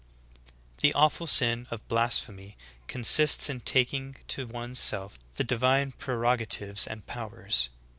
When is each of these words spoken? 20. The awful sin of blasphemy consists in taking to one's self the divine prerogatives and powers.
20. 0.79 0.81
The 0.81 0.93
awful 0.95 1.27
sin 1.27 1.67
of 1.69 1.87
blasphemy 1.87 2.57
consists 2.87 3.51
in 3.51 3.59
taking 3.59 4.15
to 4.29 4.47
one's 4.47 4.79
self 4.79 5.19
the 5.35 5.43
divine 5.43 5.91
prerogatives 5.91 6.87
and 6.87 7.05
powers. 7.05 7.69